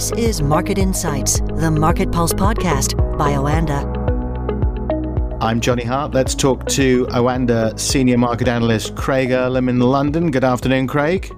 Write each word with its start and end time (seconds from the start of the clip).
This 0.00 0.12
is 0.12 0.40
Market 0.40 0.78
Insights, 0.78 1.40
the 1.40 1.70
Market 1.70 2.10
Pulse 2.10 2.32
podcast 2.32 2.96
by 3.18 3.32
Oanda. 3.32 3.84
I'm 5.42 5.60
Jonny 5.60 5.84
Hart. 5.84 6.14
Let's 6.14 6.34
talk 6.34 6.64
to 6.68 7.04
Oanda 7.08 7.78
senior 7.78 8.16
market 8.16 8.48
analyst 8.48 8.96
Craig 8.96 9.28
Erlam 9.28 9.68
in 9.68 9.78
London. 9.78 10.30
Good 10.30 10.42
afternoon, 10.42 10.86
Craig. 10.86 11.30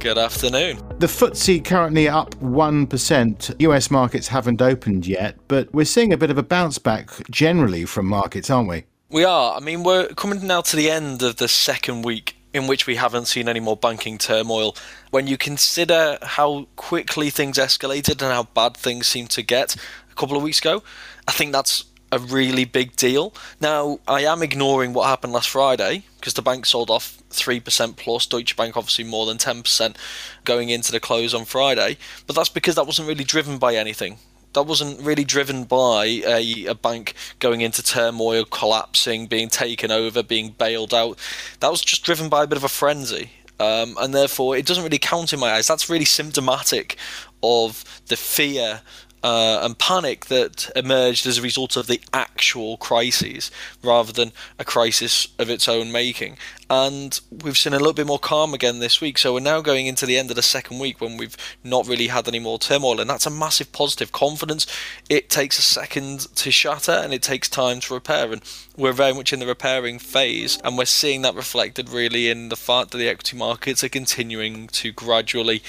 Good 0.00 0.18
afternoon. 0.18 0.78
The 0.98 1.06
FTSE 1.06 1.64
currently 1.64 2.08
up 2.08 2.34
1%. 2.40 3.60
US 3.60 3.90
markets 3.92 4.26
haven't 4.26 4.60
opened 4.60 5.06
yet, 5.06 5.36
but 5.46 5.72
we're 5.72 5.84
seeing 5.84 6.12
a 6.12 6.16
bit 6.16 6.32
of 6.32 6.38
a 6.38 6.42
bounce 6.42 6.78
back 6.78 7.10
generally 7.30 7.84
from 7.84 8.06
markets, 8.06 8.50
aren't 8.50 8.68
we? 8.68 8.86
We 9.08 9.22
are. 9.22 9.56
I 9.56 9.60
mean, 9.60 9.84
we're 9.84 10.08
coming 10.08 10.44
now 10.44 10.62
to 10.62 10.74
the 10.74 10.90
end 10.90 11.22
of 11.22 11.36
the 11.36 11.46
second 11.46 12.02
week 12.02 12.39
in 12.52 12.66
which 12.66 12.86
we 12.86 12.96
haven't 12.96 13.26
seen 13.26 13.48
any 13.48 13.60
more 13.60 13.76
banking 13.76 14.18
turmoil. 14.18 14.76
When 15.10 15.26
you 15.26 15.36
consider 15.36 16.18
how 16.22 16.66
quickly 16.76 17.30
things 17.30 17.58
escalated 17.58 18.22
and 18.22 18.32
how 18.32 18.44
bad 18.44 18.76
things 18.76 19.06
seemed 19.06 19.30
to 19.30 19.42
get 19.42 19.76
a 20.10 20.14
couple 20.14 20.36
of 20.36 20.42
weeks 20.42 20.58
ago, 20.58 20.82
I 21.28 21.32
think 21.32 21.52
that's 21.52 21.84
a 22.12 22.18
really 22.18 22.64
big 22.64 22.96
deal. 22.96 23.32
Now, 23.60 24.00
I 24.08 24.22
am 24.22 24.42
ignoring 24.42 24.92
what 24.92 25.06
happened 25.06 25.32
last 25.32 25.48
Friday 25.48 26.04
because 26.18 26.34
the 26.34 26.42
bank 26.42 26.66
sold 26.66 26.90
off 26.90 27.18
3% 27.30 27.96
plus, 27.96 28.26
Deutsche 28.26 28.56
Bank 28.56 28.76
obviously 28.76 29.04
more 29.04 29.26
than 29.26 29.38
10% 29.38 29.96
going 30.44 30.68
into 30.70 30.92
the 30.92 31.00
close 31.00 31.32
on 31.32 31.44
Friday, 31.44 31.96
but 32.26 32.34
that's 32.34 32.48
because 32.48 32.74
that 32.74 32.86
wasn't 32.86 33.08
really 33.08 33.24
driven 33.24 33.58
by 33.58 33.76
anything. 33.76 34.18
That 34.52 34.64
wasn't 34.64 35.00
really 35.00 35.24
driven 35.24 35.64
by 35.64 36.04
a, 36.26 36.66
a 36.66 36.74
bank 36.74 37.14
going 37.38 37.60
into 37.60 37.82
turmoil, 37.82 38.44
collapsing, 38.44 39.26
being 39.26 39.48
taken 39.48 39.90
over, 39.90 40.22
being 40.22 40.50
bailed 40.50 40.92
out. 40.92 41.18
That 41.60 41.70
was 41.70 41.80
just 41.82 42.04
driven 42.04 42.28
by 42.28 42.44
a 42.44 42.46
bit 42.46 42.58
of 42.58 42.64
a 42.64 42.68
frenzy. 42.68 43.30
Um, 43.60 43.96
and 44.00 44.14
therefore, 44.14 44.56
it 44.56 44.66
doesn't 44.66 44.82
really 44.82 44.98
count 44.98 45.32
in 45.32 45.38
my 45.38 45.52
eyes. 45.52 45.66
That's 45.66 45.90
really 45.90 46.06
symptomatic 46.06 46.96
of 47.42 47.84
the 48.06 48.16
fear 48.16 48.80
uh, 49.22 49.60
and 49.62 49.78
panic 49.78 50.26
that 50.26 50.70
emerged 50.74 51.26
as 51.26 51.38
a 51.38 51.42
result 51.42 51.76
of 51.76 51.86
the 51.86 52.00
actual 52.12 52.76
crises 52.76 53.50
rather 53.82 54.12
than 54.12 54.32
a 54.58 54.64
crisis 54.64 55.28
of 55.38 55.50
its 55.50 55.68
own 55.68 55.92
making. 55.92 56.38
And 56.70 57.20
we've 57.30 57.58
seen 57.58 57.72
a 57.72 57.78
little 57.78 57.92
bit 57.92 58.06
more 58.06 58.20
calm 58.20 58.54
again 58.54 58.78
this 58.78 59.00
week. 59.00 59.18
So 59.18 59.34
we're 59.34 59.40
now 59.40 59.60
going 59.60 59.86
into 59.86 60.06
the 60.06 60.16
end 60.16 60.30
of 60.30 60.36
the 60.36 60.42
second 60.42 60.78
week 60.78 61.00
when 61.00 61.16
we've 61.16 61.36
not 61.64 61.88
really 61.88 62.06
had 62.06 62.28
any 62.28 62.38
more 62.38 62.60
turmoil. 62.60 63.00
And 63.00 63.10
that's 63.10 63.26
a 63.26 63.30
massive 63.30 63.72
positive. 63.72 64.12
Confidence, 64.12 64.68
it 65.08 65.28
takes 65.28 65.58
a 65.58 65.62
second 65.62 66.32
to 66.36 66.52
shatter 66.52 66.92
and 66.92 67.12
it 67.12 67.22
takes 67.22 67.48
time 67.48 67.80
to 67.80 67.94
repair. 67.94 68.32
And 68.32 68.40
we're 68.76 68.92
very 68.92 69.12
much 69.12 69.32
in 69.32 69.40
the 69.40 69.46
repairing 69.46 69.98
phase. 69.98 70.60
And 70.62 70.78
we're 70.78 70.84
seeing 70.84 71.22
that 71.22 71.34
reflected 71.34 71.88
really 71.88 72.30
in 72.30 72.50
the 72.50 72.56
fact 72.56 72.92
that 72.92 72.98
the 72.98 73.08
equity 73.08 73.36
markets 73.36 73.82
are 73.82 73.88
continuing 73.88 74.68
to 74.68 74.92
gradually 74.92 75.64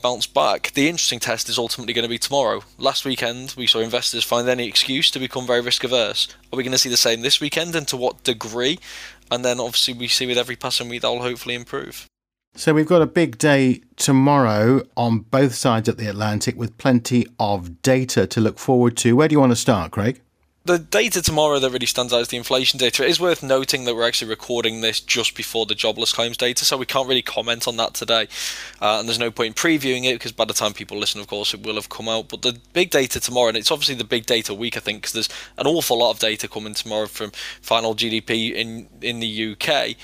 bounce 0.00 0.26
back. 0.26 0.72
The 0.72 0.88
interesting 0.88 1.20
test 1.20 1.48
is 1.48 1.58
ultimately 1.58 1.92
going 1.92 2.04
to 2.04 2.08
be 2.08 2.18
tomorrow. 2.18 2.62
Last 2.78 3.04
weekend, 3.04 3.54
we 3.56 3.66
saw 3.66 3.80
investors 3.80 4.24
find 4.24 4.48
any 4.48 4.66
excuse 4.66 5.10
to 5.10 5.18
become 5.18 5.46
very 5.46 5.60
risk 5.60 5.84
averse. 5.84 6.28
Are 6.52 6.56
we 6.56 6.62
going 6.62 6.72
to 6.72 6.78
see 6.78 6.88
the 6.88 6.96
same 6.96 7.20
this 7.20 7.40
weekend, 7.40 7.74
and 7.74 7.86
to 7.88 7.96
what 7.96 8.24
degree? 8.24 8.78
And 9.30 9.44
then, 9.44 9.60
obviously, 9.60 9.94
we 9.94 10.08
see 10.08 10.26
with 10.26 10.38
every 10.38 10.56
passing 10.56 10.88
week 10.88 11.02
that 11.02 11.08
will 11.08 11.22
hopefully 11.22 11.54
improve. 11.54 12.06
So 12.56 12.74
we've 12.74 12.86
got 12.86 13.00
a 13.00 13.06
big 13.06 13.38
day 13.38 13.82
tomorrow 13.96 14.82
on 14.96 15.20
both 15.20 15.54
sides 15.54 15.88
of 15.88 15.98
the 15.98 16.08
Atlantic 16.08 16.56
with 16.56 16.76
plenty 16.78 17.26
of 17.38 17.80
data 17.82 18.26
to 18.26 18.40
look 18.40 18.58
forward 18.58 18.96
to. 18.98 19.14
Where 19.14 19.28
do 19.28 19.34
you 19.34 19.40
want 19.40 19.52
to 19.52 19.56
start, 19.56 19.92
Craig? 19.92 20.20
The 20.70 20.78
data 20.78 21.20
tomorrow 21.20 21.58
that 21.58 21.70
really 21.70 21.86
stands 21.86 22.12
out 22.12 22.20
is 22.20 22.28
the 22.28 22.36
inflation 22.36 22.78
data. 22.78 23.04
It 23.04 23.10
is 23.10 23.18
worth 23.18 23.42
noting 23.42 23.84
that 23.84 23.96
we're 23.96 24.06
actually 24.06 24.28
recording 24.28 24.80
this 24.80 25.00
just 25.00 25.36
before 25.36 25.66
the 25.66 25.74
jobless 25.74 26.12
claims 26.12 26.36
data, 26.36 26.64
so 26.64 26.76
we 26.76 26.86
can't 26.86 27.08
really 27.08 27.22
comment 27.22 27.66
on 27.66 27.76
that 27.78 27.94
today. 27.94 28.28
Uh, 28.80 29.00
and 29.00 29.08
there's 29.08 29.18
no 29.18 29.30
point 29.30 29.48
in 29.48 29.54
previewing 29.54 30.04
it 30.04 30.14
because 30.14 30.32
by 30.32 30.44
the 30.44 30.54
time 30.54 30.72
people 30.72 30.96
listen, 30.96 31.20
of 31.20 31.26
course, 31.26 31.52
it 31.54 31.62
will 31.62 31.74
have 31.74 31.88
come 31.88 32.08
out. 32.08 32.28
But 32.28 32.42
the 32.42 32.58
big 32.72 32.90
data 32.90 33.18
tomorrow, 33.18 33.48
and 33.48 33.56
it's 33.56 33.70
obviously 33.70 33.96
the 33.96 34.04
big 34.04 34.26
data 34.26 34.54
week, 34.54 34.76
I 34.76 34.80
think, 34.80 34.98
because 34.98 35.12
there's 35.12 35.28
an 35.58 35.66
awful 35.66 35.98
lot 35.98 36.12
of 36.12 36.20
data 36.20 36.46
coming 36.46 36.74
tomorrow 36.74 37.06
from 37.06 37.32
final 37.60 37.94
GDP 37.94 38.52
in 38.52 38.88
in 39.02 39.18
the 39.18 39.52
UK 39.52 39.96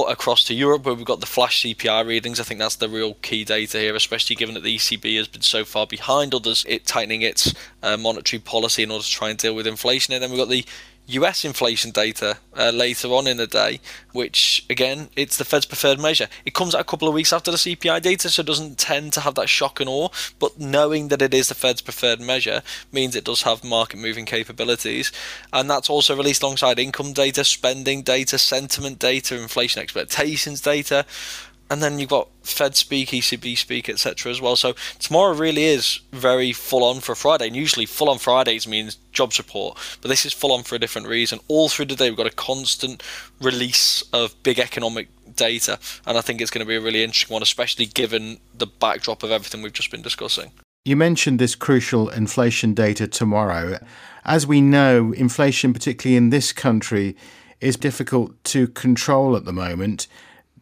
across 0.00 0.44
to 0.44 0.54
Europe, 0.54 0.84
where 0.84 0.94
we've 0.94 1.04
got 1.04 1.20
the 1.20 1.26
flash 1.26 1.62
CPI 1.62 2.06
readings. 2.06 2.40
I 2.40 2.44
think 2.44 2.58
that's 2.60 2.76
the 2.76 2.88
real 2.88 3.14
key 3.14 3.44
data 3.44 3.78
here, 3.78 3.94
especially 3.94 4.36
given 4.36 4.54
that 4.54 4.62
the 4.62 4.76
ECB 4.76 5.16
has 5.18 5.28
been 5.28 5.42
so 5.42 5.64
far 5.64 5.86
behind 5.86 6.34
others, 6.34 6.64
it 6.68 6.86
tightening 6.86 7.22
its 7.22 7.54
uh, 7.82 7.96
monetary 7.96 8.40
policy 8.40 8.82
in 8.82 8.90
order 8.90 9.04
to 9.04 9.10
try 9.10 9.30
and 9.30 9.38
deal 9.38 9.54
with 9.54 9.66
inflation. 9.66 10.14
And 10.14 10.22
then 10.22 10.30
we've 10.30 10.38
got 10.38 10.48
the 10.48 10.64
US 11.06 11.44
inflation 11.44 11.90
data 11.90 12.38
uh, 12.56 12.70
later 12.70 13.08
on 13.08 13.26
in 13.26 13.36
the 13.36 13.46
day, 13.46 13.80
which 14.12 14.64
again, 14.70 15.08
it's 15.16 15.36
the 15.36 15.44
Fed's 15.44 15.66
preferred 15.66 15.98
measure. 15.98 16.28
It 16.44 16.54
comes 16.54 16.74
out 16.74 16.80
a 16.80 16.84
couple 16.84 17.08
of 17.08 17.14
weeks 17.14 17.32
after 17.32 17.50
the 17.50 17.56
CPI 17.56 18.00
data, 18.02 18.30
so 18.30 18.40
it 18.40 18.46
doesn't 18.46 18.78
tend 18.78 19.12
to 19.14 19.20
have 19.20 19.34
that 19.34 19.48
shock 19.48 19.80
and 19.80 19.88
awe. 19.88 20.08
But 20.38 20.58
knowing 20.58 21.08
that 21.08 21.22
it 21.22 21.34
is 21.34 21.48
the 21.48 21.54
Fed's 21.54 21.82
preferred 21.82 22.20
measure 22.20 22.62
means 22.92 23.16
it 23.16 23.24
does 23.24 23.42
have 23.42 23.64
market 23.64 23.98
moving 23.98 24.24
capabilities. 24.24 25.12
And 25.52 25.68
that's 25.68 25.90
also 25.90 26.16
released 26.16 26.42
alongside 26.42 26.78
income 26.78 27.12
data, 27.12 27.44
spending 27.44 28.02
data, 28.02 28.38
sentiment 28.38 28.98
data, 28.98 29.40
inflation 29.40 29.82
expectations 29.82 30.60
data 30.60 31.04
and 31.72 31.82
then 31.82 31.98
you've 31.98 32.10
got 32.10 32.28
Fed 32.42 32.76
speak, 32.76 33.08
ECB 33.08 33.56
speak, 33.56 33.88
etc. 33.88 34.30
as 34.30 34.42
well. 34.42 34.56
So 34.56 34.74
tomorrow 34.98 35.32
really 35.32 35.64
is 35.64 36.00
very 36.12 36.52
full 36.52 36.84
on 36.84 37.00
for 37.00 37.14
Friday. 37.14 37.46
And 37.46 37.56
usually 37.56 37.86
full 37.86 38.10
on 38.10 38.18
Fridays 38.18 38.68
means 38.68 38.96
jobs 39.10 39.38
report, 39.38 39.78
but 40.02 40.08
this 40.08 40.26
is 40.26 40.34
full 40.34 40.52
on 40.52 40.64
for 40.64 40.74
a 40.74 40.78
different 40.78 41.08
reason. 41.08 41.40
All 41.48 41.70
through 41.70 41.86
the 41.86 41.96
day 41.96 42.10
we've 42.10 42.16
got 42.16 42.26
a 42.26 42.30
constant 42.30 43.02
release 43.40 44.02
of 44.12 44.40
big 44.42 44.58
economic 44.58 45.08
data, 45.34 45.78
and 46.06 46.18
I 46.18 46.20
think 46.20 46.42
it's 46.42 46.50
going 46.50 46.64
to 46.64 46.68
be 46.68 46.76
a 46.76 46.80
really 46.80 47.02
interesting 47.02 47.32
one, 47.32 47.42
especially 47.42 47.86
given 47.86 48.38
the 48.54 48.66
backdrop 48.66 49.22
of 49.22 49.30
everything 49.30 49.62
we've 49.62 49.72
just 49.72 49.90
been 49.90 50.02
discussing. 50.02 50.52
You 50.84 50.96
mentioned 50.96 51.38
this 51.38 51.54
crucial 51.54 52.10
inflation 52.10 52.74
data 52.74 53.06
tomorrow. 53.06 53.78
As 54.26 54.46
we 54.46 54.60
know, 54.60 55.12
inflation, 55.12 55.72
particularly 55.72 56.18
in 56.18 56.28
this 56.28 56.52
country, 56.52 57.16
is 57.62 57.76
difficult 57.76 58.44
to 58.44 58.68
control 58.68 59.36
at 59.36 59.46
the 59.46 59.54
moment. 59.54 60.06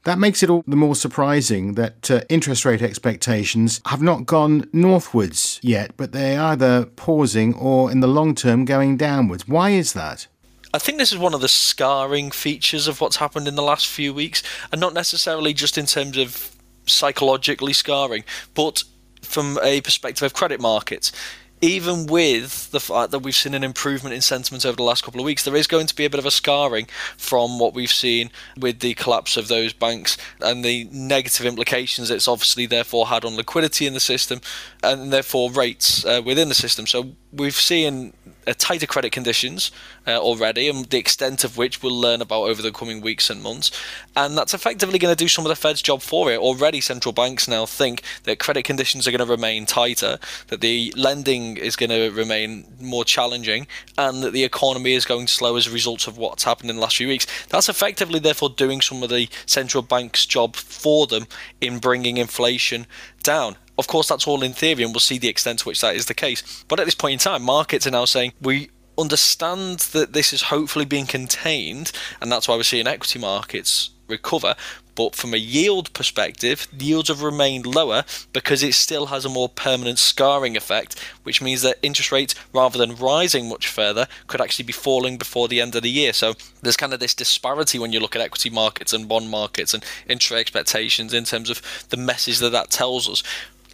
That 0.04 0.18
makes 0.18 0.42
it 0.42 0.48
all 0.48 0.64
the 0.66 0.76
more 0.76 0.94
surprising 0.94 1.74
that 1.74 2.10
uh, 2.10 2.22
interest 2.30 2.64
rate 2.64 2.80
expectations 2.80 3.82
have 3.86 4.00
not 4.00 4.24
gone 4.24 4.68
northwards 4.72 5.60
yet, 5.62 5.94
but 5.98 6.12
they're 6.12 6.40
either 6.40 6.86
pausing 6.86 7.54
or 7.54 7.90
in 7.90 8.00
the 8.00 8.08
long 8.08 8.34
term 8.34 8.64
going 8.64 8.96
downwards. 8.96 9.46
Why 9.46 9.70
is 9.70 9.92
that? 9.92 10.26
I 10.72 10.78
think 10.78 10.98
this 10.98 11.12
is 11.12 11.18
one 11.18 11.34
of 11.34 11.42
the 11.42 11.48
scarring 11.48 12.30
features 12.30 12.86
of 12.86 13.00
what's 13.00 13.16
happened 13.16 13.46
in 13.46 13.56
the 13.56 13.62
last 13.62 13.88
few 13.88 14.14
weeks, 14.14 14.42
and 14.72 14.80
not 14.80 14.94
necessarily 14.94 15.52
just 15.52 15.76
in 15.76 15.84
terms 15.84 16.16
of 16.16 16.56
psychologically 16.86 17.74
scarring, 17.74 18.24
but 18.54 18.84
from 19.22 19.58
a 19.62 19.82
perspective 19.82 20.22
of 20.22 20.32
credit 20.32 20.60
markets 20.60 21.12
even 21.60 22.06
with 22.06 22.70
the 22.70 22.80
fact 22.80 23.10
that 23.10 23.18
we've 23.20 23.34
seen 23.34 23.54
an 23.54 23.64
improvement 23.64 24.14
in 24.14 24.20
sentiment 24.20 24.64
over 24.64 24.76
the 24.76 24.82
last 24.82 25.04
couple 25.04 25.20
of 25.20 25.26
weeks, 25.26 25.44
there 25.44 25.56
is 25.56 25.66
going 25.66 25.86
to 25.86 25.94
be 25.94 26.04
a 26.04 26.10
bit 26.10 26.18
of 26.18 26.26
a 26.26 26.30
scarring 26.30 26.86
from 27.16 27.58
what 27.58 27.74
we've 27.74 27.90
seen 27.90 28.30
with 28.56 28.80
the 28.80 28.94
collapse 28.94 29.36
of 29.36 29.48
those 29.48 29.72
banks 29.72 30.16
and 30.40 30.64
the 30.64 30.88
negative 30.90 31.46
implications 31.46 32.10
it's 32.10 32.28
obviously 32.28 32.66
therefore 32.66 33.08
had 33.08 33.24
on 33.24 33.36
liquidity 33.36 33.86
in 33.86 33.94
the 33.94 34.00
system 34.00 34.40
and 34.82 35.12
therefore 35.12 35.50
rates 35.50 36.04
uh, 36.04 36.22
within 36.24 36.48
the 36.48 36.54
system. 36.54 36.86
So 36.86 37.12
we've 37.32 37.54
seen 37.54 38.12
uh, 38.50 38.54
tighter 38.58 38.86
credit 38.86 39.12
conditions 39.12 39.70
uh, 40.06 40.18
already, 40.18 40.68
and 40.68 40.86
the 40.86 40.98
extent 40.98 41.44
of 41.44 41.56
which 41.56 41.82
we'll 41.82 41.98
learn 41.98 42.20
about 42.20 42.42
over 42.42 42.60
the 42.60 42.72
coming 42.72 43.00
weeks 43.00 43.30
and 43.30 43.42
months. 43.42 43.70
And 44.16 44.36
that's 44.36 44.54
effectively 44.54 44.98
going 44.98 45.14
to 45.14 45.24
do 45.24 45.28
some 45.28 45.44
of 45.46 45.48
the 45.48 45.56
Fed's 45.56 45.82
job 45.82 46.02
for 46.02 46.30
it. 46.32 46.38
Already, 46.38 46.80
central 46.80 47.12
banks 47.12 47.46
now 47.46 47.66
think 47.66 48.02
that 48.24 48.38
credit 48.38 48.64
conditions 48.64 49.06
are 49.06 49.12
going 49.12 49.26
to 49.26 49.30
remain 49.30 49.66
tighter, 49.66 50.18
that 50.48 50.60
the 50.60 50.92
lending 50.96 51.56
is 51.56 51.76
going 51.76 51.90
to 51.90 52.10
remain 52.10 52.64
more 52.80 53.04
challenging, 53.04 53.66
and 53.96 54.22
that 54.22 54.32
the 54.32 54.44
economy 54.44 54.94
is 54.94 55.04
going 55.04 55.26
slow 55.26 55.56
as 55.56 55.66
a 55.66 55.70
result 55.70 56.06
of 56.08 56.18
what's 56.18 56.44
happened 56.44 56.70
in 56.70 56.76
the 56.76 56.82
last 56.82 56.96
few 56.96 57.08
weeks. 57.08 57.26
That's 57.48 57.68
effectively, 57.68 58.18
therefore, 58.18 58.50
doing 58.50 58.80
some 58.80 59.02
of 59.02 59.10
the 59.10 59.28
central 59.46 59.82
bank's 59.82 60.26
job 60.26 60.56
for 60.56 61.06
them 61.06 61.26
in 61.60 61.78
bringing 61.78 62.16
inflation 62.16 62.86
down. 63.22 63.56
Of 63.80 63.86
course, 63.86 64.08
that's 64.08 64.28
all 64.28 64.42
in 64.42 64.52
theory, 64.52 64.82
and 64.82 64.92
we'll 64.92 65.00
see 65.00 65.16
the 65.16 65.28
extent 65.28 65.60
to 65.60 65.64
which 65.64 65.80
that 65.80 65.96
is 65.96 66.04
the 66.04 66.12
case. 66.12 66.64
But 66.68 66.80
at 66.80 66.84
this 66.84 66.94
point 66.94 67.14
in 67.14 67.18
time, 67.18 67.42
markets 67.42 67.86
are 67.86 67.90
now 67.90 68.04
saying 68.04 68.34
we 68.42 68.68
understand 68.98 69.78
that 69.94 70.12
this 70.12 70.34
is 70.34 70.42
hopefully 70.42 70.84
being 70.84 71.06
contained, 71.06 71.90
and 72.20 72.30
that's 72.30 72.46
why 72.46 72.56
we're 72.56 72.62
seeing 72.62 72.86
equity 72.86 73.18
markets 73.18 73.88
recover. 74.06 74.54
But 74.94 75.14
from 75.14 75.32
a 75.32 75.38
yield 75.38 75.90
perspective, 75.94 76.68
yields 76.78 77.08
have 77.08 77.22
remained 77.22 77.64
lower 77.64 78.04
because 78.34 78.62
it 78.62 78.74
still 78.74 79.06
has 79.06 79.24
a 79.24 79.30
more 79.30 79.48
permanent 79.48 79.98
scarring 79.98 80.58
effect, 80.58 80.98
which 81.22 81.40
means 81.40 81.62
that 81.62 81.78
interest 81.82 82.12
rates, 82.12 82.34
rather 82.52 82.76
than 82.76 82.96
rising 82.96 83.48
much 83.48 83.66
further, 83.66 84.08
could 84.26 84.42
actually 84.42 84.66
be 84.66 84.74
falling 84.74 85.16
before 85.16 85.48
the 85.48 85.62
end 85.62 85.74
of 85.74 85.84
the 85.84 85.88
year. 85.88 86.12
So 86.12 86.34
there's 86.60 86.76
kind 86.76 86.92
of 86.92 87.00
this 87.00 87.14
disparity 87.14 87.78
when 87.78 87.92
you 87.92 88.00
look 88.00 88.14
at 88.14 88.20
equity 88.20 88.50
markets 88.50 88.92
and 88.92 89.08
bond 89.08 89.30
markets 89.30 89.72
and 89.72 89.82
interest 90.06 90.38
expectations 90.38 91.14
in 91.14 91.24
terms 91.24 91.48
of 91.48 91.62
the 91.88 91.96
message 91.96 92.40
that 92.40 92.50
that 92.50 92.70
tells 92.70 93.08
us 93.08 93.22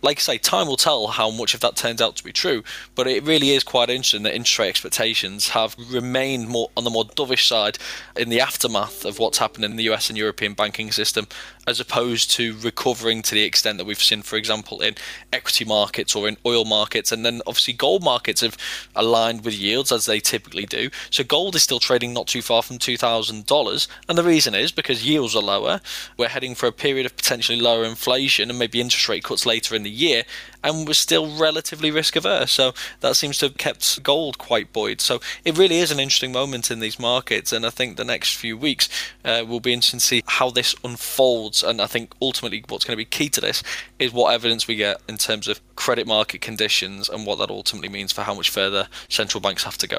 like 0.07 0.19
I 0.19 0.21
say, 0.21 0.39
time 0.39 0.69
will 0.69 0.77
tell 0.77 1.09
how 1.09 1.33
much 1.33 1.53
of 1.53 1.61
that 1.61 1.75
turns 1.75 2.01
out 2.01 2.15
to 2.15 2.23
be 2.23 2.33
true. 2.33 2.63
But 2.95 3.09
it 3.09 3.25
really 3.25 3.51
is 3.51 3.65
quite 3.65 3.91
interesting 3.91 4.23
that 4.23 4.37
interest 4.37 4.61
rate 4.61 4.69
expectations 4.69 5.49
have 5.49 5.75
remained 5.91 6.47
more 6.47 6.71
on 6.77 6.85
the 6.85 6.91
more 6.91 7.05
dovish 7.05 7.49
side 7.49 7.77
in 8.17 8.29
the 8.29 8.41
aftermath 8.41 9.05
of 9.05 9.19
what's 9.19 9.39
happened 9.39 9.65
in 9.65 9.75
the 9.75 9.91
US 9.91 10.09
and 10.09 10.17
European 10.17 10.55
banking 10.55 10.93
system, 10.93 11.27
as 11.67 11.81
opposed 11.81 12.31
to 12.31 12.57
recovering 12.63 13.21
to 13.23 13.35
the 13.35 13.43
extent 13.43 13.79
that 13.79 13.85
we've 13.85 14.01
seen, 14.01 14.23
for 14.23 14.37
example, 14.37 14.81
in 14.81 14.95
equity 15.33 15.65
markets 15.65 16.15
or 16.15 16.29
in 16.29 16.37
oil 16.47 16.65
markets. 16.65 17.11
And 17.11 17.27
then 17.27 17.43
obviously 17.45 17.75
gold 17.75 18.05
markets 18.05 18.43
have 18.43 18.57
aligned 18.95 19.45
with 19.45 19.55
yields 19.55 19.91
as 19.91 20.07
they 20.07 20.21
typically 20.21 20.67
do. 20.67 20.89
So 21.11 21.25
gold 21.25 21.57
is 21.57 21.65
still 21.65 21.81
trading 21.81 22.13
not 22.13 22.29
too 22.29 22.43
far 22.43 22.63
from 22.63 22.79
$2,000. 22.79 23.89
And 24.09 24.17
the 24.17 24.23
reason 24.23 24.55
is 24.55 24.71
because 24.71 25.05
yields 25.05 25.35
are 25.35 25.43
lower. 25.43 25.81
We're 26.17 26.29
heading 26.29 26.55
for 26.55 26.69
a 26.69 26.73
period 26.73 27.07
of 27.07 27.17
potentially 27.17 27.61
lower 27.61 27.85
inflation 27.85 28.51
and 28.51 28.59
maybe 28.61 28.81
interest 28.81 29.09
rate 29.09 29.25
cuts 29.25 29.45
later 29.45 29.75
in 29.75 29.83
the 29.83 29.96
year. 29.97 30.25
And 30.63 30.87
we're 30.87 30.95
still 30.95 31.37
relatively 31.37 31.91
risk 31.91 32.17
averse. 32.17 32.51
So 32.53 32.73
that 33.01 33.17
seems 33.17 33.39
to 33.39 33.47
have 33.47 33.57
kept 33.57 34.03
gold 34.03 34.39
quite 34.39 34.73
buoyed. 34.73 35.01
So 35.01 35.21
it 35.45 35.57
really 35.57 35.79
is 35.79 35.91
an 35.91 36.01
interesting 36.01 36.33
moment 36.33 36.71
in 36.71 36.81
these 36.81 36.99
markets. 36.99 37.53
And 37.53 37.65
I 37.65 37.71
think 37.71 37.97
the 37.97 38.05
next 38.05 38.37
few 38.37 38.57
weeks 38.57 38.89
uh, 39.25 39.45
will 39.47 39.61
be 39.61 39.73
interesting 39.73 40.01
to 40.01 40.07
see 40.07 40.23
how 40.27 40.51
this 40.51 40.75
unfolds. 40.85 41.63
And 41.63 41.81
I 41.81 41.87
think 41.87 42.15
ultimately 42.21 42.65
what's 42.69 42.85
going 42.85 42.95
to 42.95 43.01
be 43.01 43.05
key 43.05 43.29
to 43.31 43.41
this 43.41 43.63
is 43.99 44.13
what 44.13 44.35
evidence 44.35 44.67
we 44.67 44.77
get 44.77 45.01
in 45.09 45.19
terms 45.19 45.49
of 45.49 45.61
credit 45.77 46.07
market 46.07 46.41
conditions 46.41 47.09
and 47.09 47.27
what 47.27 47.39
that 47.39 47.51
ultimately 47.51 47.89
means 47.89 48.13
for 48.13 48.23
how 48.23 48.35
much 48.35 48.51
further 48.51 48.89
central 49.09 49.41
banks 49.41 49.65
have 49.65 49.79
to 49.79 49.87
go. 49.87 49.99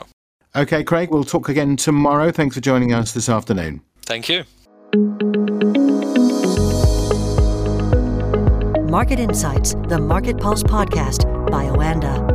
Okay, 0.56 0.84
Craig, 0.84 1.12
we'll 1.12 1.24
talk 1.24 1.50
again 1.50 1.76
tomorrow. 1.76 2.32
Thanks 2.32 2.56
for 2.56 2.62
joining 2.62 2.94
us 2.94 3.12
this 3.12 3.30
afternoon. 3.30 3.82
Thank 4.02 4.30
you. 4.30 4.44
Market 8.98 9.20
Insights, 9.20 9.76
the 9.90 10.00
Market 10.00 10.40
Pulse 10.40 10.64
podcast 10.64 11.30
by 11.52 11.66
Oanda. 11.66 12.27